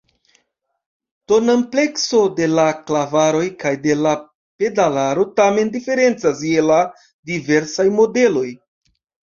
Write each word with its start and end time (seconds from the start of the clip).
Tonamplekso 1.31 2.21
de 2.39 2.47
la 2.61 2.65
klavaroj 2.87 3.43
kaj 3.65 3.75
de 3.85 3.99
la 4.07 4.15
pedalaro 4.65 5.29
tamen 5.43 5.73
diferencas 5.79 6.45
je 6.55 6.69
la 6.73 6.81
diversaj 7.35 7.89
modeloj. 8.03 8.49